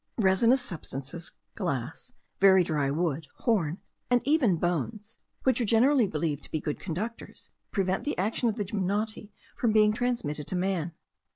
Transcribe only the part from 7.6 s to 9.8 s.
prevent the action of the gymnoti from